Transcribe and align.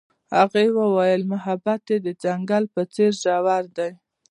هغې 0.37 0.65
وویل 0.79 1.21
محبت 1.33 1.81
یې 1.91 1.97
د 2.05 2.07
ځنګل 2.23 2.63
په 2.73 2.81
څېر 2.93 3.11
ژور 3.21 3.63
دی. 3.77 3.91